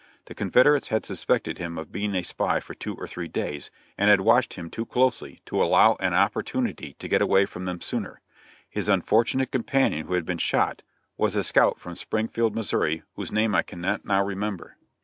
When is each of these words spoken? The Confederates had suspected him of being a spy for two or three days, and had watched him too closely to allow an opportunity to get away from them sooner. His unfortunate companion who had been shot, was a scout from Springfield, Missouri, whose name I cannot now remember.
The 0.25 0.33
Confederates 0.33 0.87
had 0.87 1.05
suspected 1.05 1.59
him 1.59 1.77
of 1.77 1.91
being 1.91 2.15
a 2.15 2.23
spy 2.23 2.59
for 2.59 2.73
two 2.73 2.95
or 2.95 3.07
three 3.07 3.27
days, 3.27 3.69
and 3.99 4.09
had 4.09 4.21
watched 4.21 4.55
him 4.55 4.71
too 4.71 4.83
closely 4.83 5.41
to 5.45 5.61
allow 5.61 5.95
an 5.99 6.15
opportunity 6.15 6.95
to 6.97 7.07
get 7.07 7.21
away 7.21 7.45
from 7.45 7.65
them 7.65 7.81
sooner. 7.81 8.19
His 8.67 8.89
unfortunate 8.89 9.51
companion 9.51 10.07
who 10.07 10.15
had 10.15 10.25
been 10.25 10.39
shot, 10.39 10.81
was 11.17 11.35
a 11.35 11.43
scout 11.43 11.79
from 11.79 11.93
Springfield, 11.93 12.55
Missouri, 12.55 13.03
whose 13.13 13.31
name 13.31 13.53
I 13.53 13.61
cannot 13.61 14.03
now 14.03 14.25
remember. 14.25 14.75